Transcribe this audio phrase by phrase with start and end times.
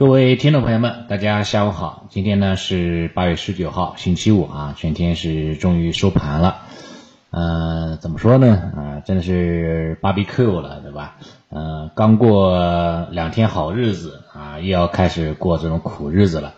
[0.00, 2.06] 各位听众朋友们，大家下午好。
[2.08, 6.62] 今天呢是八月十九号，星期五啊，全天是终于收盘了。
[7.28, 8.72] 呃，怎么说呢？
[8.74, 11.16] 啊，真的是 barbecue 了，对吧？
[11.50, 16.54] 呃，刚过两天好日子啊，又要开始过这种苦日子了。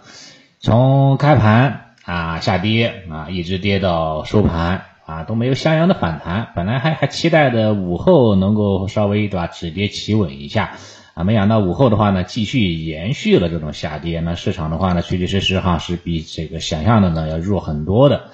[0.61, 6.51] 从开盘啊下跌啊，一直跌到收盘啊，都没有像样的反弹。
[6.55, 10.75] 本来还还期待的午后能够稍微对吧止跌企稳一下。
[11.15, 14.21] 啊，没想到午后的话呢，继续延续了这种下跌。
[14.21, 18.31] 那市场的话呢，确确实实哈是比这个想象的呢要弱很多的。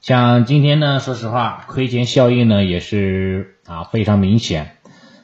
[0.00, 4.72] 像今天呢，说实话，亏钱效应呢也是啊非常明显。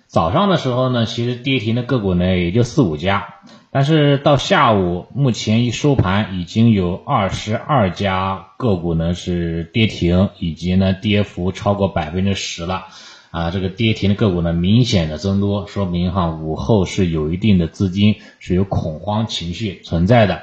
[0.06, 3.34] 早上的时候呢，其实跌停的个股呢也就四五家，
[3.70, 12.84] 但是到下午目前一收盘，已经有二十二家个股呢是跌停，以及呢跌幅超过百分之十了。
[13.32, 20.42] 啊，这个跌停的个股呢，明显的增多，说明哈午后是有一定的资金是有恐慌情绪存在的。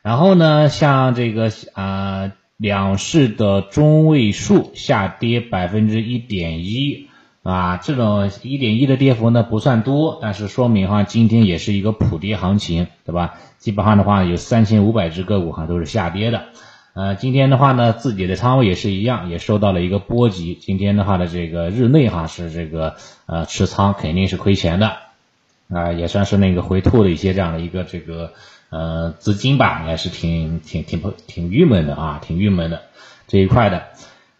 [0.00, 7.08] 然后呢，像这个啊两市的中位数下跌百分之一点一
[7.42, 13.40] 啊，这种一点一的跌幅呢不算多，但是说明哈今天也是一个普跌行情，对吧？
[13.58, 16.44] 基本上的话有三千五百只个股哈都是下跌的。
[16.92, 20.56] 呃，今天的话呢，自己的仓位也是一样，也受到了一个波及。
[20.60, 24.96] 今天的话呢，这个日内哈是这个呃持仓肯定是亏钱的，
[25.68, 28.32] 啊，也算是那个回吐的一些这样的一个这个
[28.70, 32.82] 呃资金吧，也是挺挺挺挺郁闷的啊，挺郁闷的
[33.28, 33.84] 这一块的。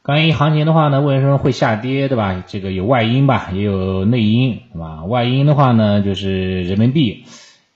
[0.02, 2.42] 关于行情的话呢，为什么会下跌，对吧？
[2.44, 5.04] 这个有外因吧，也有内因，对吧？
[5.04, 7.26] 外因的话呢，就是人民币。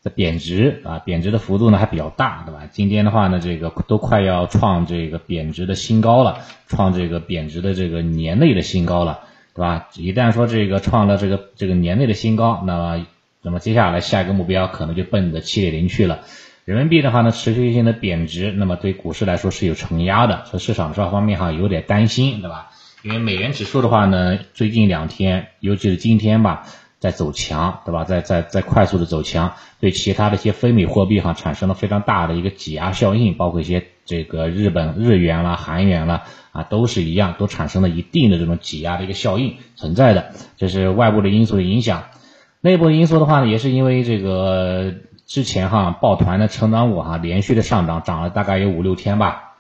[0.05, 2.69] 的贬值啊，贬值的幅度呢还比较大，对吧？
[2.71, 9.21] 今天的话呢，这个都快要创这个贬值的新高了，创这个贬值的这个年内的新高了，
[9.55, 9.89] 对吧？
[9.97, 13.07] 一旦说这个创了这个这个年内的新高，那么
[13.41, 16.21] 那么接下来下一个目标可能就奔着七点零去了。
[16.67, 22.71] 人民币的话呢，持续性的贬值，那么对股市来说是有承压的，所以市场这方面哈有点担心，对吧？
[23.03, 26.67] 因为美元指数的话呢，最近两天，尤其是今天吧。
[27.05, 28.05] 在走强，对吧？
[28.05, 36.23] 在在在快速的走强，对其他的一些非美货币哈产生了非常大的一个挤压效应，包括一些这个日本日元啦、韩元啦
[36.53, 40.33] 啊，都是一样，都产生了一定的这种挤压的一个效应存在的。
[40.57, 42.05] 这是外部的因素的影响，
[42.63, 44.95] 内部的因素的话呢，也是因为这个
[45.27, 49.57] 之前哈抱团的成长股哈连续的上涨，涨了大概有五六天吧，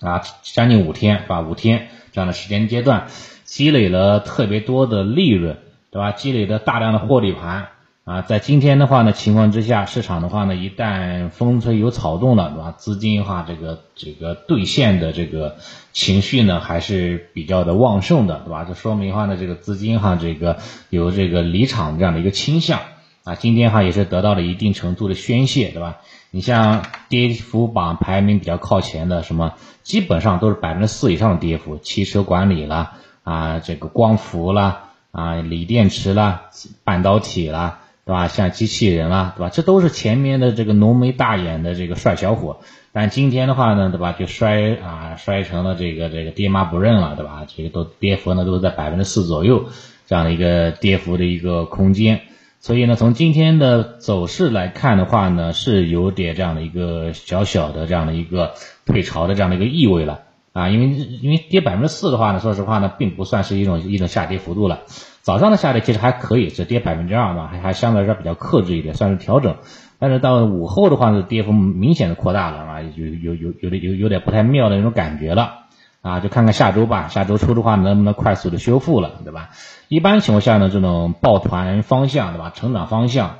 [0.00, 1.40] 啊，将近五天，是吧？
[1.40, 3.06] 五天这样的时间阶段，
[3.44, 5.58] 积累了特别多的利润。
[5.90, 6.12] 对吧？
[6.12, 7.68] 积累的大量的获利盘
[8.04, 12.74] 啊，在今天的话呢情况之下，市场的话呢，一旦风吹有草动了，对吧？
[12.76, 15.56] 资金哈这个这个兑现的这个
[15.92, 18.64] 情绪呢，还是比较的旺盛的，对吧？
[18.64, 20.58] 这说明的话呢，这个资金哈这个
[20.88, 22.80] 有这个离场这样的一个倾向
[23.24, 23.34] 啊。
[23.34, 25.98] 今天哈也是得到了一定程度的宣泄，对吧？
[26.30, 32.92] 你像跌幅榜排名比较靠前的什么，基本上都是百分之四以上的跌幅，汽车管理啦
[33.24, 34.84] 啊，这个光伏啦。
[35.12, 36.50] 啊，锂电池啦，
[36.84, 38.28] 半导体啦，对吧？
[38.28, 39.50] 像机器人啦，对吧？
[39.52, 42.60] 这都是前面的这个浓眉大眼的这个帅小伙，
[42.92, 44.12] 但今天的话呢，对吧？
[44.12, 47.46] 就摔啊，摔成了这个这个爹妈不认了，对吧？
[47.46, 49.66] 这个都跌幅呢都在百分之四左右
[50.06, 52.20] 这样的一个跌幅的一个空间，
[52.60, 58.54] 所以呢，从今天的走势来看的话呢，是有点这样的一个小小的这样的一个
[58.86, 60.22] 退潮的这样的一个意味了。
[60.52, 64.80] 啊，因为因为跌百分之四的话呢，说实话呢，并不算是一种一种下跌幅度了。
[65.22, 69.56] 早上的下跌其实还可以，只跌百分之二嘛，还还相对来说比较克制一点，算是调整。
[69.98, 75.66] 但是到午后的话呢，跌幅明显的扩大了啊，有有有有点有有点不太妙的那种感觉了
[76.00, 79.50] 啊，就看看下周吧，下周初的话能不能快速的修复了，对吧？
[79.88, 82.50] 一般情况下呢，这种抱团方向，对吧？
[82.54, 83.36] 成长方向。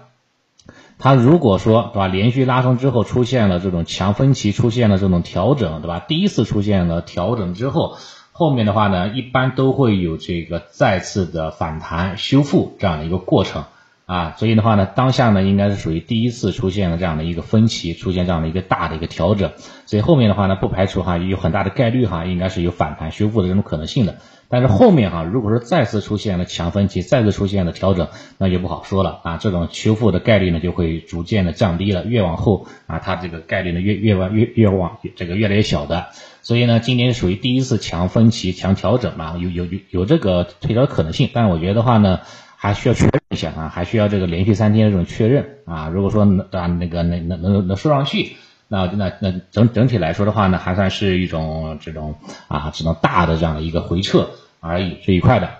[1.00, 5.98] 它如果说对吧，连续拉升之后出现了这种强分歧，出现了这种调整，对吧？
[5.98, 7.96] 第一次出现了调整之后，
[8.32, 13.64] 后面的话呢，一般都会有这个再次的反弹修复这样的一个过程。
[14.04, 19.52] 啊，所以的话呢，当下呢应该是属于第一次出现了这样的一个分歧，出现这样的一个大的一个调整，
[19.86, 24.16] 所以后面的话呢，不排除哈有很大的概率哈，应该是有反弹修复的这种可能性的。
[24.50, 36.08] 但是后面哈，如果说再次出现了强分歧，再次出现了调整，那就不好说了啊，这种修复的概率呢就会逐渐的降低了，越往后啊，它这个概率呢越越往越越往这个越来越小的。
[36.42, 42.20] 所以呢，今年属于第一次强分歧、强调整嘛，有有有有这个退潮可能性，但我觉得的话呢。
[42.62, 45.88] 还需要确认一下啊，还需要这个连续三天的这种确认啊。
[45.88, 48.36] 如果说能啊那个能能能能说上去，
[48.68, 52.16] 那那那整整体来说的话呢，还算是一种这种
[52.48, 54.28] 啊这种大的这样的一个回撤
[54.60, 55.50] 而已这一块的。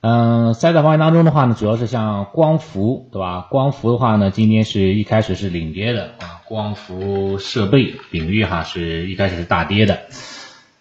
[0.00, 3.46] 嗯，赛道方向当中的话呢，主要是像光伏，对吧？
[3.48, 10.00] 光伏的话呢，今天是一开始是领跌的啊，光伏设备领域哈是一开始是大跌的。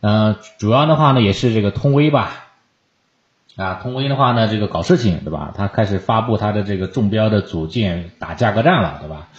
[0.01, 2.47] 嗯，主要的话呢也是这个通威吧，
[3.55, 5.53] 啊，通威的话呢这个搞事情，对吧？
[5.55, 9.29] 它开始发布它的这个中标的组件打价格战了，对吧？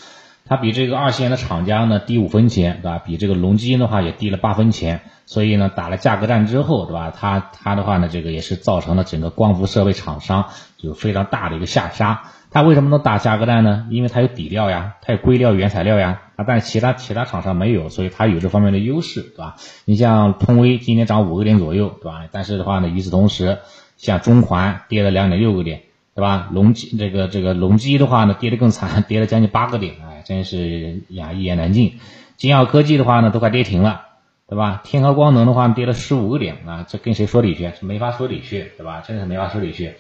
[0.47, 2.99] 它比这个二线的厂家呢低五分钱，对吧？
[2.99, 5.01] 比这个隆基的话也低了八分钱。
[5.27, 7.11] 所以呢，打了价格战之后，对吧？
[7.11, 12.25] 它它的话呢，这个也是造成了整个光伏设备厂商有非常大的一个下杀。
[12.51, 13.87] 它为什么能打价格战呢？
[13.89, 19.57] 因为它有底料呀，它有硅料原材料呀，啊，但其他其他厂商没有，所以它有这方面的优势，对吧？
[19.87, 22.29] 你像通威今天涨五个点左右，对吧？
[22.31, 23.61] 但是的话呢，与此同时，
[23.97, 25.85] 像中环跌了两点六个点，
[26.15, 26.49] 对吧？
[26.53, 31.99] 隆基这个这个隆基的话呢，跌得更惨，跌了将近八个点，哎，真是呀一言难尽。
[32.37, 34.03] 金耀科技的话呢，都快跌停了。
[34.47, 34.83] 对吧？
[34.85, 37.73] 天合光能的话呢跌了十五个点啊，这跟谁说理去？
[37.81, 39.01] 没法说理去，对吧？
[39.01, 39.95] 真的是没法说理去。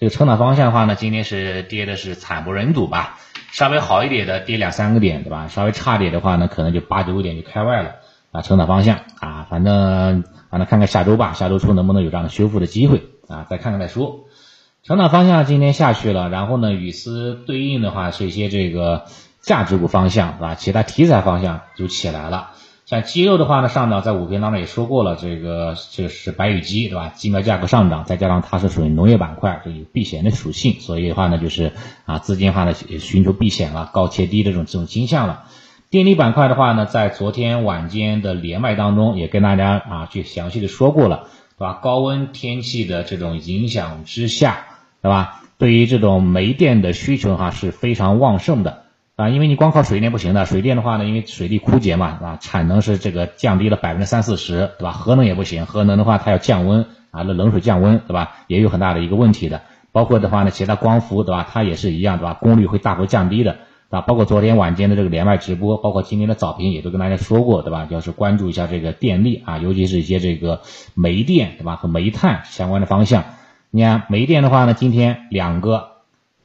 [0.00, 3.18] 这个成长方向的话呢，今天是跌的是惨不忍睹吧？
[3.52, 5.46] 稍微好一点的跌两三个点，对吧？
[5.46, 7.94] 稍微差点的话呢，可能就八九个点就开外了
[8.32, 8.42] 啊。
[8.42, 13.46] 成长方向啊，反正反正看看下周吧，下周初能不能有这样的修复的机会啊？
[13.48, 14.24] 再看看再说。
[14.86, 19.06] 成长方向今天下去了，然后呢，与之对应的话是一些这个
[19.40, 20.54] 价值股方向，是吧？
[20.56, 22.50] 其他题材方向就起来了。
[22.84, 27.08] 像鸡肉的话呢，上涨在五篇当中也说过了，这个这是白羽鸡，对吧？
[27.14, 31.72] 鸡苗价格上涨，再加上它是属于农业板块，就有避险的属性，所以的话呢，就是
[32.04, 35.44] 啊资金化呢寻求避险了，高切低的这种这种倾向了。
[35.88, 41.80] 电力板块的话呢，在昨天晚间的连麦当中也跟大家啊去详细的说过了，对吧？
[41.82, 44.66] 高温天气的这种影响之下，
[45.04, 45.42] 对吧？
[45.58, 48.84] 对于这种煤电的需求哈是非常旺盛的。
[49.16, 52.38] 啊，因为你光靠水电不行的，水电的话呢，因为水利枯竭嘛，啊？
[52.40, 54.92] 产能是这个降低了百分之三四十，对吧？
[54.92, 58.32] 核能也不行，核能的话它要降温啊，那冷水降温，对吧？
[58.46, 59.60] 也有很大的一个问题的。
[59.92, 61.46] 包括的话呢，其他光伏，对吧？
[61.52, 62.32] 它也是一样，对吧？
[62.32, 63.58] 功率会大幅降低的，
[63.90, 67.84] 啊，包括昨天晚间的这个连麦直播，包括今天的早评也都跟大家说过，对吧？
[67.84, 70.62] 就是关注一下这个电力啊，尤其是一些这个
[70.94, 71.76] 煤电，对吧？
[71.76, 73.24] 和煤炭相关的方向。
[73.76, 75.94] 你看煤电的话呢，今天两个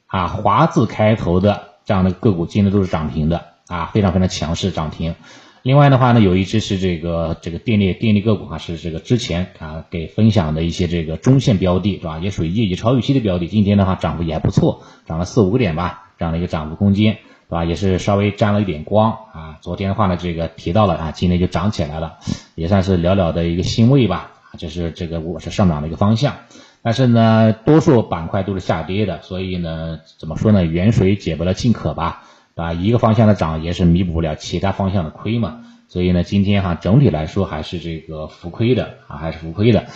[0.07, 1.69] 啊华字开头的。
[1.85, 5.13] 这样的个股今天都是涨停的啊，非常非常强势涨停。
[5.61, 12.17] 另外的话呢，有一只是这个这个电力电力个股啊，是这个之前啊给分享的一些这个中线标的，是吧？
[12.17, 13.47] 也属于业绩超预期的标的。
[13.47, 17.63] 今天的话涨幅也还不错，涨了四五个点吧，这样的一个涨幅空间，是吧？
[17.63, 19.57] 也是稍微沾了一点光啊。
[19.61, 22.17] 昨天的话呢，这个提到了啊，今天就涨起来了，
[22.55, 24.31] 也算是寥寥的一个欣慰吧。
[24.57, 26.35] 这是这个我是上涨的一个方向。
[26.81, 30.63] 但是呢，多数板块都是下跌的，所以呢，怎么说呢？
[30.63, 32.23] 远水解不了近渴吧，
[32.55, 35.65] 啊，一个方向的涨也是弥补不了其他方向的亏嘛。
[35.87, 39.87] 所以呢，今天哈整体来说还是这个浮亏的啊，还是浮亏的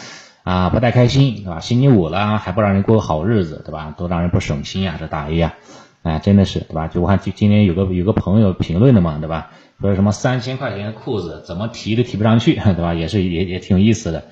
[0.44, 1.59] 啊，不太开心，对吧？
[1.59, 3.94] 星期五了还不让人过个好日子，对吧？
[3.97, 5.53] 都让人不省心啊，这大 A 呀，
[6.01, 6.88] 哎，真的是，对吧？
[6.88, 9.51] 就我看今今天有个有个朋友评论的嘛，对吧？
[9.79, 12.94] 说什么三千块钱的裤子怎么提都提不上去，对吧？
[12.94, 14.25] 也是也也挺有意思的。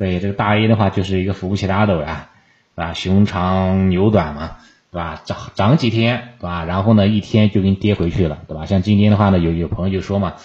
[0.00, 2.30] 对这个大 A 的话，就是一个扶不起大斗呀，
[2.74, 2.94] 是吧？
[2.94, 4.52] 熊长牛短嘛，
[4.90, 5.20] 对吧？
[5.26, 6.64] 涨涨几天，对吧？
[6.64, 8.64] 然后呢，一天就给你跌回去了，对吧？
[8.64, 10.36] 像今天的话呢，有有朋友就说嘛，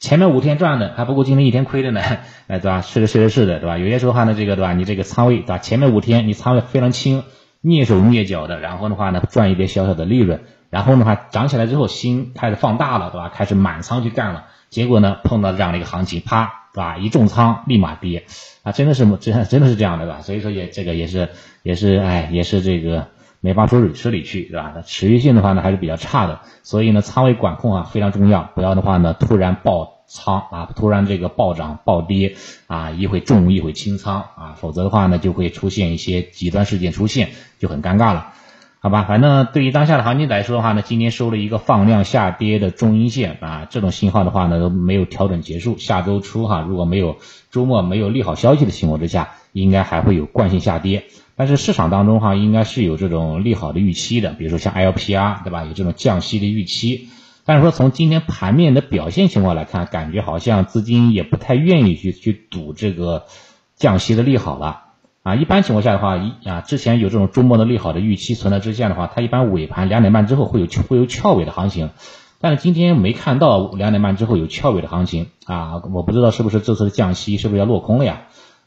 [0.00, 2.00] 前面五天赚的还不够今天一天亏的呢，
[2.48, 2.80] 哎，对吧？
[2.80, 3.76] 是的，是的，是的，对吧？
[3.76, 4.72] 有些时候的话呢，这个对吧？
[4.72, 5.58] 你这个仓位，对吧？
[5.58, 7.22] 前面五天你仓位非常轻，
[7.62, 13.28] 蹑手蹑脚的，然后的话呢，赚一点小小的利润，然后的话涨起来之后，心开始放大了，对吧？
[13.28, 16.61] 开始满仓去干了，结果呢，碰到这样的一个行情，啪。
[16.72, 16.96] 是吧？
[16.96, 18.24] 一重仓立马跌，
[18.62, 20.20] 啊，真的是真 真的是这样的吧？
[20.22, 21.28] 所以说也这个也是
[21.62, 23.08] 也是哎也是这个
[23.40, 24.82] 没法说理说理去，对吧？
[24.86, 32.36] 持续性的话呢还是比较差的，所以呢仓位管控啊非常重要，不要的话呢突然爆仓啊，突然这个暴涨暴跌
[32.66, 38.32] 啊，一会重一会轻仓啊，否则的话呢就会出现一些极端事件出现，就很尴尬了。
[38.84, 45.78] 好吧，反正对于当下的行情来说的话呢，今天收了一个放量下跌的中阴线啊，这种信号的话呢都没有调整结束。
[45.78, 47.18] 下周初哈，如果没有
[47.52, 51.04] 周末没有利好消息的情况之下，应该还会有惯性下跌。
[51.36, 57.06] 但是市场当中哈，应该是有这种利好的预期的，比如说像 LPR 对吧，有这种降息的预期。
[57.44, 63.26] 但是说从今天盘面的表现情况来看，感觉好像资金也不太愿意去去赌这个
[63.76, 64.86] 降息的利好了。
[65.22, 71.90] 啊，一般情况下的话，一啊之前有这种周末的利好的预期存在之下的话，它一般尾盘两点半之后会有会有翘尾的行情，
[72.40, 78.22] 但是今天没看到两点半之后有翘尾的行情啊，我不知道是不是这次的降息是不是要落空了呀？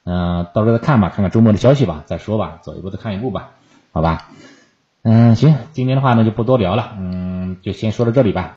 [0.05, 3.50] 嗯，到时候再看吧，看看周末的消息吧，再说吧，走一步再看一步吧，
[3.91, 4.29] 好吧？
[5.03, 8.53] 嗯，行，今天的话呢就不多聊了，嗯，就先说到这里吧。